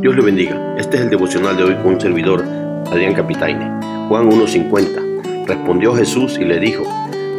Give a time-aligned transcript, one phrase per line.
[0.00, 0.76] Dios le bendiga.
[0.78, 2.42] Este es el devocional de hoy con un servidor,
[2.86, 3.66] Adrián Capitaine.
[4.08, 5.46] Juan 1.50.
[5.46, 6.84] Respondió Jesús y le dijo,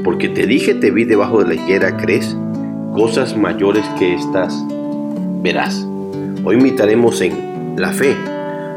[0.03, 2.37] porque te dije te vi debajo de la higuera, ¿crees?
[2.93, 4.63] Cosas mayores que estas
[5.41, 5.87] verás.
[6.43, 8.15] Hoy imitaremos en la fe,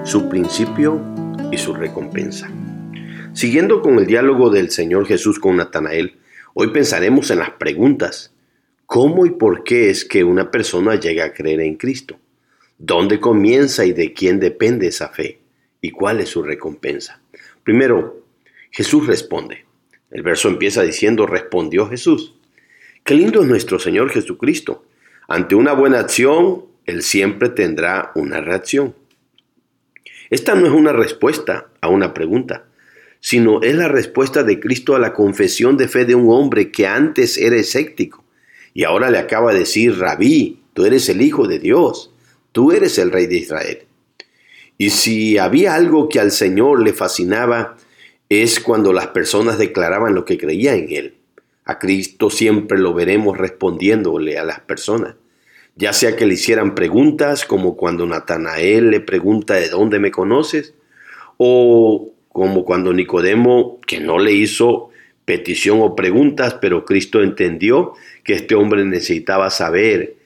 [0.05, 1.03] su principio
[1.53, 2.51] y su recompensa.
[3.35, 6.17] Siguiendo con el diálogo del Señor Jesús con Natanael,
[6.55, 8.33] hoy pensaremos en las preguntas.
[8.87, 12.17] ¿Cómo y por qué es que una persona llega a creer en Cristo?
[12.79, 15.41] ¿Dónde comienza y de quién depende esa fe?
[15.81, 17.21] ¿Y cuál es su recompensa?
[17.63, 18.25] Primero,
[18.71, 19.65] Jesús responde.
[20.11, 22.35] El verso empieza diciendo, respondió Jesús.
[23.05, 24.85] Qué lindo es nuestro Señor Jesucristo.
[25.29, 28.95] Ante una buena acción, Él siempre tendrá una reacción.
[30.31, 32.65] Esta no es una respuesta a una pregunta,
[33.21, 36.87] sino es la respuesta de Cristo a la confesión de fe de un hombre que
[36.87, 38.25] antes era escéptico
[38.75, 42.14] y ahora le acaba de decir, rabí, tú eres el Hijo de Dios
[42.55, 43.79] tú eres el rey de Israel.
[44.79, 47.77] Y si había algo que al Señor le fascinaba,
[48.29, 51.15] es cuando las personas declaraban lo que creían en Él.
[51.65, 55.17] A Cristo siempre lo veremos respondiéndole a las personas,
[55.75, 60.75] ya sea que le hicieran preguntas como cuando Natanael le pregunta de dónde me conoces,
[61.39, 64.91] o como cuando Nicodemo, que no le hizo
[65.25, 70.23] petición o preguntas, pero Cristo entendió que este hombre necesitaba saber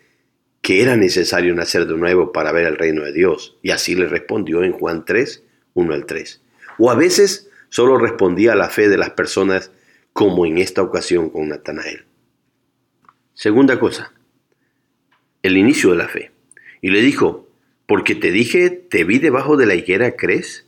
[0.68, 3.56] que era necesario nacer de nuevo para ver el reino de Dios.
[3.62, 6.42] Y así le respondió en Juan 3, 1 al 3.
[6.76, 9.72] O a veces solo respondía a la fe de las personas,
[10.12, 12.04] como en esta ocasión con Natanael.
[13.32, 14.12] Segunda cosa,
[15.42, 16.32] el inicio de la fe.
[16.82, 17.48] Y le dijo,
[17.86, 20.66] porque te dije, te vi debajo de la higuera, ¿crees?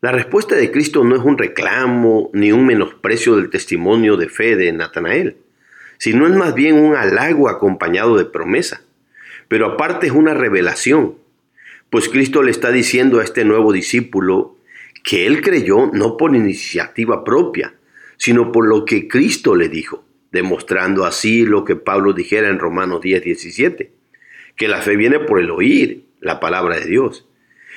[0.00, 4.56] La respuesta de Cristo no es un reclamo ni un menosprecio del testimonio de fe
[4.56, 5.36] de Natanael,
[5.98, 8.80] sino es más bien un halago acompañado de promesa
[9.48, 11.16] pero aparte es una revelación,
[11.90, 14.56] pues Cristo le está diciendo a este nuevo discípulo
[15.04, 17.74] que él creyó no por iniciativa propia,
[18.16, 23.00] sino por lo que Cristo le dijo, demostrando así lo que Pablo dijera en Romanos
[23.02, 23.92] 10, 17,
[24.56, 27.26] que la fe viene por el oír la palabra de Dios,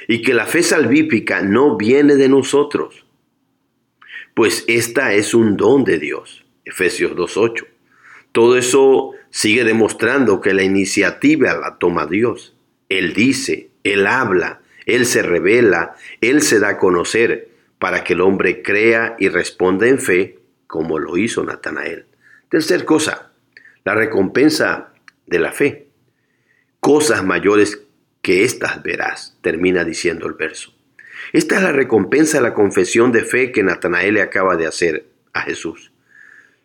[0.07, 3.06] y que la fe salvífica no viene de nosotros,
[4.34, 7.66] pues esta es un don de Dios, Efesios 2.8.
[8.31, 12.56] Todo eso sigue demostrando que la iniciativa la toma Dios.
[12.88, 18.22] Él dice, Él habla, Él se revela, Él se da a conocer para que el
[18.22, 22.06] hombre crea y responda en fe, como lo hizo Natanael.
[22.47, 23.34] Tercer cosa,
[23.84, 24.94] la recompensa
[25.25, 25.90] de la fe.
[26.79, 27.81] Cosas mayores
[28.22, 30.74] que estas verás, termina diciendo el verso.
[31.34, 35.07] Esta es la recompensa de la confesión de fe que Natanael le acaba de hacer
[35.34, 35.91] a Jesús.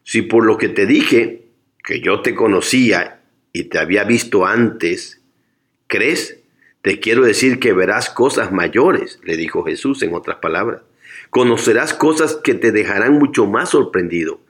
[0.04, 1.49] Si por lo que te dije
[1.82, 3.20] que yo te conocía
[3.52, 5.20] y te había visto antes,
[5.86, 6.38] ¿crees?
[6.82, 10.82] Te quiero decir que verás cosas mayores, le dijo Jesús en otras palabras.
[11.30, 14.40] Conocerás cosas que te dejarán mucho más sorprendido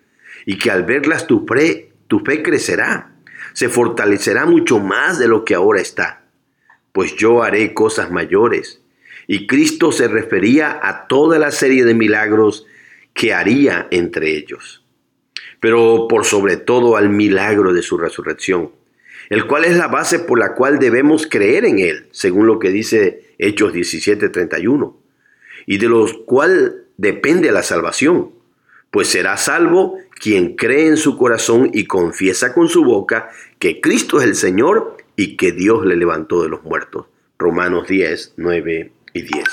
[0.47, 3.13] y que al verlas tu fe, tu fe crecerá,
[3.53, 6.25] se fortalecerá mucho más de lo que ahora está.
[6.93, 8.81] Pues yo haré cosas mayores.
[9.27, 12.67] Y Cristo se refería a toda la serie de milagros
[13.15, 14.81] que haría entre ellos
[15.61, 18.71] pero por sobre todo al milagro de su resurrección,
[19.29, 22.71] el cual es la base por la cual debemos creer en Él, según lo que
[22.71, 24.97] dice Hechos 17:31,
[25.67, 28.33] y de los cual depende la salvación,
[28.91, 34.19] pues será salvo quien cree en su corazón y confiesa con su boca que Cristo
[34.19, 37.07] es el Señor y que Dios le levantó de los muertos.
[37.39, 39.45] Romanos 10, 9 y 10.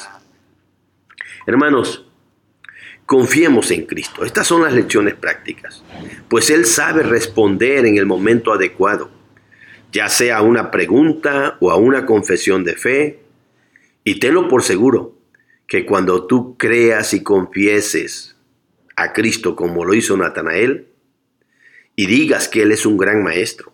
[1.45, 2.06] Hermanos,
[3.07, 4.25] Confiemos en Cristo.
[4.25, 5.81] Estas son las lecciones prácticas,
[6.27, 9.09] pues Él sabe responder en el momento adecuado,
[9.93, 13.19] ya sea a una pregunta o a una confesión de fe.
[14.03, 15.15] Y tenlo por seguro
[15.67, 18.35] que cuando tú creas y confieses
[18.97, 20.89] a Cristo como lo hizo Natanael,
[21.95, 23.71] y digas que Él es un gran maestro,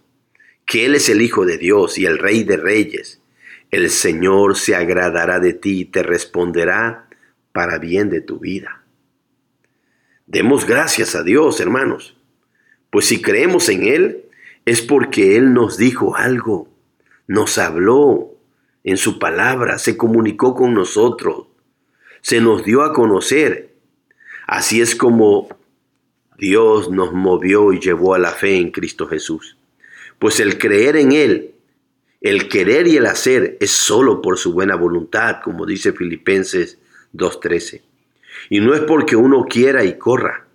[0.67, 3.19] que Él es el Hijo de Dios y el Rey de Reyes,
[3.71, 7.07] el Señor se agradará de ti y te responderá
[7.51, 8.82] para bien de tu vida.
[10.33, 12.15] Demos gracias a Dios, hermanos,
[12.89, 14.25] pues si creemos en Él
[14.65, 16.67] es porque Él nos dijo algo,
[17.27, 18.33] nos habló
[18.83, 21.45] en su palabra, se comunicó con nosotros,
[22.21, 23.75] se nos dio a conocer.
[24.47, 25.49] Así es como
[26.39, 29.57] Dios nos movió y llevó a la fe en Cristo Jesús.
[30.17, 31.53] Pues el creer en Él,
[32.21, 36.79] el querer y el hacer es solo por su buena voluntad, como dice Filipenses
[37.13, 37.92] 2.13.
[38.49, 40.47] Y no es porque uno quiera y corra,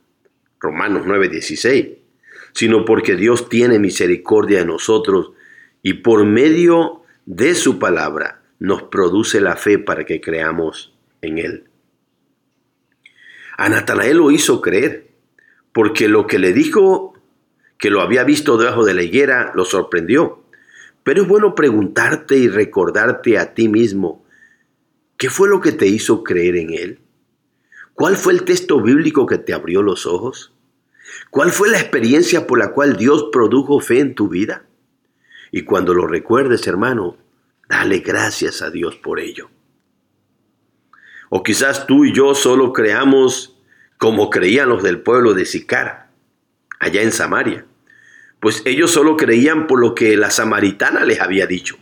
[0.61, 1.99] Romanos 9:16,
[2.53, 5.33] sino porque Dios tiene misericordia de nosotros
[5.83, 11.65] y por medio de su palabra nos produce la fe para que creamos en Él.
[13.57, 15.09] A Natanael lo hizo creer,
[15.73, 17.15] porque lo que le dijo
[17.79, 20.45] que lo había visto debajo de la higuera lo sorprendió.
[21.05, 24.25] Pero es bueno preguntarte y recordarte a ti mismo,
[25.17, 26.99] ¿qué fue lo que te hizo creer en Él?
[27.99, 30.53] ¿Cuál fue el texto bíblico que te abrió los ojos?
[31.31, 34.67] ¿Cuál fue la experiencia por la cual Dios produjo fe en tu vida?
[35.51, 37.17] Y cuando lo recuerdes, hermano,
[37.69, 39.51] dale gracias a Dios por ello.
[41.29, 43.59] O quizás tú y yo solo creamos
[43.97, 46.13] como creían los del pueblo de Sicar,
[46.79, 47.67] allá en Samaria.
[48.39, 51.77] Pues ellos solo creían por lo que la samaritana les había dicho.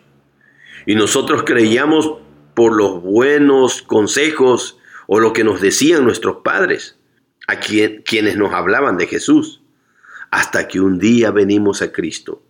[0.87, 2.11] Y nosotros creíamos
[2.55, 6.99] por los buenos consejos o lo que nos decían nuestros padres,
[7.47, 9.63] a quienes nos hablaban de Jesús,
[10.31, 12.43] hasta que un día venimos a Cristo.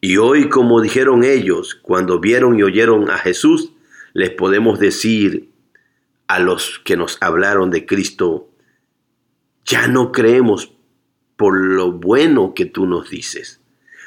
[0.00, 3.72] Y hoy, como dijeron ellos, cuando vieron y oyeron a Jesús,
[4.12, 5.50] les podemos decir
[6.26, 8.48] a los que nos hablaron de Cristo,
[9.64, 10.72] ya no creemos
[11.36, 13.60] por lo bueno que tú nos dices,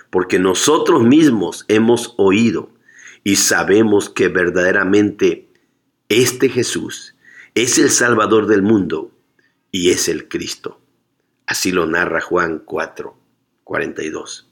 [0.10, 2.70] porque nosotros mismos hemos oído
[3.24, 5.48] y sabemos que verdaderamente
[6.10, 7.16] este Jesús
[7.54, 9.12] es el Salvador del mundo
[9.72, 10.80] y es el Cristo.
[11.46, 13.18] Así lo narra Juan 4,
[13.64, 14.50] 42.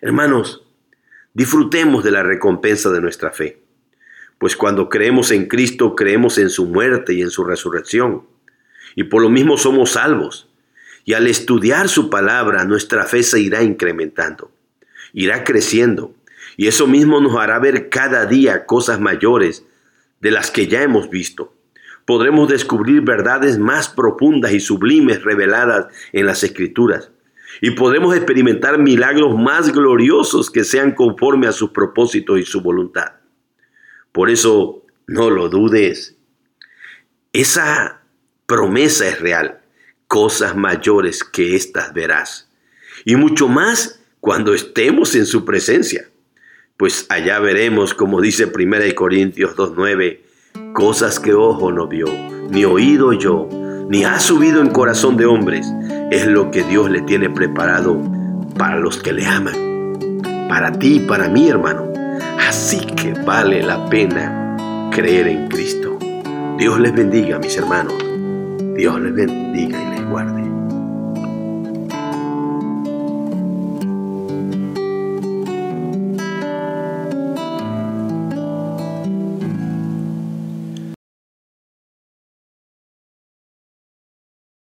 [0.00, 0.66] Hermanos,
[1.34, 3.62] disfrutemos de la recompensa de nuestra fe,
[4.38, 8.26] pues cuando creemos en Cristo creemos en su muerte y en su resurrección
[8.94, 10.48] y por lo mismo somos salvos.
[11.04, 14.50] Y al estudiar su palabra, nuestra fe se irá incrementando,
[15.12, 16.14] irá creciendo.
[16.56, 19.64] Y eso mismo nos hará ver cada día cosas mayores
[20.20, 21.54] de las que ya hemos visto.
[22.06, 27.10] Podremos descubrir verdades más profundas y sublimes reveladas en las escrituras.
[27.60, 33.12] Y podremos experimentar milagros más gloriosos que sean conforme a sus propósitos y su voluntad.
[34.12, 36.16] Por eso, no lo dudes.
[37.32, 38.02] Esa
[38.46, 39.60] promesa es real.
[40.06, 42.50] Cosas mayores que éstas verás.
[43.04, 46.08] Y mucho más cuando estemos en su presencia.
[46.76, 50.20] Pues allá veremos, como dice 1 Corintios 2.9,
[50.74, 52.06] cosas que ojo no vio,
[52.50, 53.48] ni oído yo,
[53.88, 55.72] ni ha subido en corazón de hombres.
[56.10, 58.00] Es lo que Dios le tiene preparado
[58.56, 59.98] para los que le aman.
[60.48, 61.92] Para ti y para mí, hermano.
[62.48, 65.98] Así que vale la pena creer en Cristo.
[66.58, 67.94] Dios les bendiga, mis hermanos.
[68.74, 70.59] Dios les bendiga y les guarde.